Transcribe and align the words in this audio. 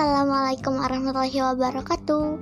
Assalamualaikum 0.00 0.80
warahmatullahi 0.80 1.44
wabarakatuh. 1.44 2.40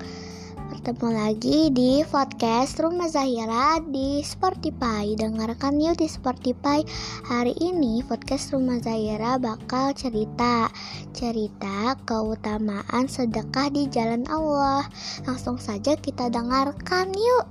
Bertemu 0.70 1.08
lagi 1.10 1.74
di 1.74 2.06
podcast 2.06 2.78
Rumah 2.78 3.10
Zahira 3.10 3.82
di 3.82 4.22
Spotify. 4.22 5.18
Dengarkan 5.18 5.82
yuk 5.82 5.98
di 5.98 6.06
Spotify. 6.06 6.86
Hari 7.26 7.58
ini 7.58 8.06
podcast 8.06 8.54
Rumah 8.54 8.78
Zahira 8.78 9.42
bakal 9.42 9.90
cerita 9.90 10.70
Cerita 11.10 11.98
keutamaan 12.06 13.10
sedekah 13.10 13.74
di 13.74 13.90
jalan 13.90 14.22
Allah. 14.30 14.86
Langsung 15.26 15.58
saja 15.58 15.98
kita 15.98 16.30
dengarkan 16.30 17.10
yuk. 17.10 17.46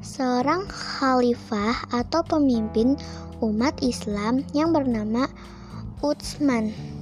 Seorang 0.00 0.64
khalifah 0.64 1.92
atau 1.92 2.24
pemimpin 2.24 2.96
umat 3.44 3.76
Islam 3.84 4.48
yang 4.56 4.72
bernama 4.72 5.28
Utsman 6.00 6.95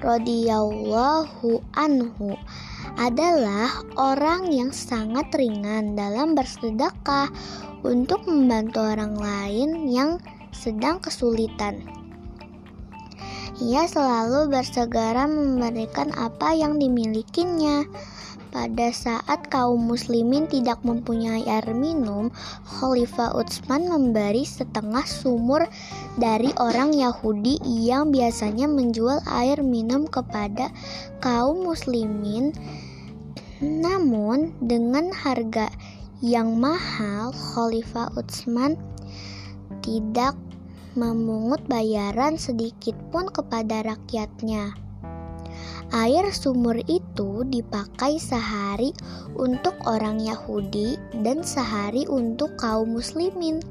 radhiyallahu 0.00 1.60
anhu 1.76 2.34
adalah 2.96 3.84
orang 3.94 4.50
yang 4.50 4.72
sangat 4.72 5.28
ringan 5.36 5.94
dalam 5.94 6.34
bersedekah 6.34 7.28
untuk 7.84 8.24
membantu 8.24 8.82
orang 8.82 9.16
lain 9.16 9.88
yang 9.88 10.20
sedang 10.50 10.98
kesulitan. 11.00 11.99
Ia 13.60 13.84
selalu 13.84 14.48
bersegera 14.48 15.28
memberikan 15.28 16.08
apa 16.16 16.56
yang 16.56 16.80
dimilikinya 16.80 17.84
pada 18.50 18.90
saat 18.90 19.46
kaum 19.46 19.84
muslimin 19.84 20.50
tidak 20.50 20.82
mempunyai 20.82 21.46
air 21.46 21.70
minum, 21.70 22.34
Khalifah 22.66 23.36
Utsman 23.38 23.86
memberi 23.86 24.42
setengah 24.42 25.06
sumur 25.06 25.70
dari 26.18 26.50
orang 26.58 26.90
Yahudi 26.90 27.62
yang 27.62 28.10
biasanya 28.10 28.66
menjual 28.66 29.22
air 29.28 29.62
minum 29.62 30.08
kepada 30.08 30.74
kaum 31.22 31.62
muslimin. 31.62 32.50
Namun 33.62 34.56
dengan 34.58 35.14
harga 35.14 35.70
yang 36.18 36.58
mahal, 36.58 37.30
Khalifah 37.30 38.10
Utsman 38.18 38.74
tidak 39.84 40.34
memungut 41.00 41.64
bayaran 41.64 42.36
sedikit 42.36 42.92
pun 43.08 43.32
kepada 43.32 43.80
rakyatnya. 43.80 44.76
Air 45.90 46.28
sumur 46.30 46.76
itu 46.86 47.42
dipakai 47.48 48.20
sehari 48.20 48.92
untuk 49.34 49.74
orang 49.88 50.20
Yahudi 50.20 51.00
dan 51.24 51.40
sehari 51.40 52.04
untuk 52.06 52.54
kaum 52.60 52.94
Muslimin, 52.94 53.64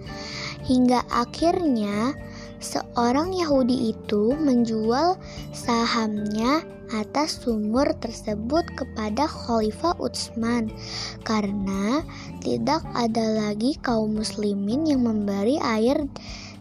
hingga 0.65 1.05
akhirnya 1.13 2.17
seorang 2.59 3.31
Yahudi 3.31 3.95
itu 3.95 4.35
menjual 4.35 5.15
sahamnya 5.55 6.65
atas 6.89 7.45
sumur 7.45 7.85
tersebut 8.01 8.65
kepada 8.73 9.29
Khalifah 9.29 9.95
Utsman 10.01 10.73
karena 11.21 12.01
tidak 12.41 12.81
ada 12.97 13.25
lagi 13.29 13.77
kaum 13.85 14.17
muslimin 14.17 14.89
yang 14.89 15.05
memberi 15.05 15.61
air 15.61 16.09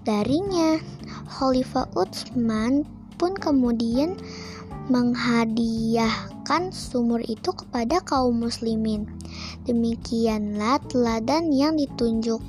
darinya. 0.08 0.80
Khalifah 1.28 1.92
Utsman 1.92 2.88
pun 3.20 3.36
kemudian 3.36 4.16
menghadiahkan 4.88 6.72
sumur 6.72 7.20
itu 7.28 7.52
kepada 7.52 8.00
kaum 8.00 8.40
muslimin. 8.40 9.04
Demikianlah 9.68 10.80
teladan 10.88 11.52
yang 11.52 11.76
ditunjuk 11.76 12.40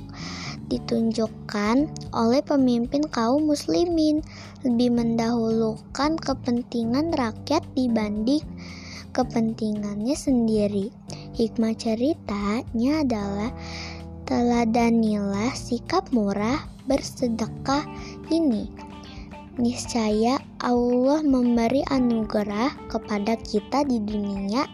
ditunjukkan 0.70 1.90
oleh 2.14 2.40
pemimpin 2.46 3.02
kaum 3.10 3.50
muslimin 3.50 4.22
lebih 4.62 4.94
mendahulukan 4.94 6.14
kepentingan 6.14 7.10
rakyat 7.12 7.66
dibanding 7.74 8.40
kepentingannya 9.10 10.14
sendiri. 10.14 10.94
Hikmah 11.34 11.74
ceritanya 11.74 13.02
adalah 13.02 13.50
teladanilah 14.30 15.50
sikap 15.58 16.06
murah 16.14 16.62
bersedekah 16.86 17.82
ini 18.30 18.70
niscaya 19.58 20.38
Allah 20.62 21.18
memberi 21.26 21.82
anugerah 21.90 22.70
kepada 22.86 23.34
kita 23.42 23.82
di 23.82 23.98
dunia 23.98 24.70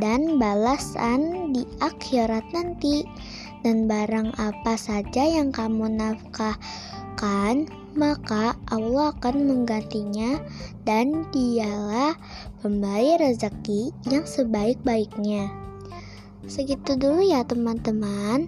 dan 0.00 0.40
balasan 0.40 1.52
di 1.52 1.68
akhirat 1.84 2.48
nanti. 2.56 3.04
Dan 3.66 3.90
barang 3.90 4.38
apa 4.38 4.78
saja 4.78 5.26
yang 5.26 5.50
kamu 5.50 5.90
nafkahkan, 5.98 7.66
maka 7.98 8.54
Allah 8.70 9.10
akan 9.18 9.50
menggantinya 9.50 10.38
dan 10.86 11.26
dialah 11.34 12.14
pemberi 12.62 13.18
rezeki 13.18 13.90
yang 14.06 14.22
sebaik-baiknya. 14.22 15.50
Segitu 16.46 16.94
dulu 16.94 17.26
ya 17.26 17.42
teman-teman. 17.42 18.46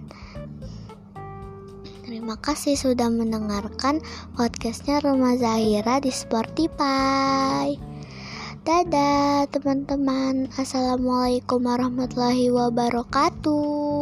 Terima 2.21 2.37
kasih 2.37 2.77
sudah 2.77 3.09
mendengarkan 3.09 3.97
podcastnya 4.37 5.01
Rumah 5.01 5.41
Zahira 5.41 5.97
di 5.97 6.13
Spotify. 6.13 7.73
Dadah 8.61 9.49
teman-teman. 9.49 10.45
Assalamualaikum 10.53 11.65
warahmatullahi 11.65 12.53
wabarakatuh. 12.53 14.00